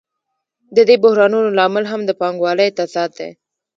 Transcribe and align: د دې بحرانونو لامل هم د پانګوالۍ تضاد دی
د 0.75 0.77
دې 0.87 0.95
بحرانونو 1.03 1.49
لامل 1.57 1.85
هم 1.91 2.01
د 2.05 2.11
پانګوالۍ 2.19 2.69
تضاد 2.77 3.09
دی 3.19 3.29